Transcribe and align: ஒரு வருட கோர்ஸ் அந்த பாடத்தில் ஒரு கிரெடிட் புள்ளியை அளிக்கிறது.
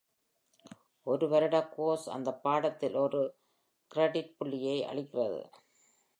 ஒரு 1.07 1.29
வருட 1.29 1.57
கோர்ஸ் 1.67 2.09
அந்த 2.09 2.31
பாடத்தில் 2.33 2.95
ஒரு 2.95 3.21
கிரெடிட் 3.91 4.35
புள்ளியை 4.37 4.77
அளிக்கிறது. 4.83 5.41